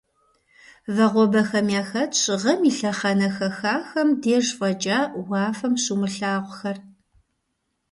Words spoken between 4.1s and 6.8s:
деж фӀэкӀа уафэм щумылъагъухэр.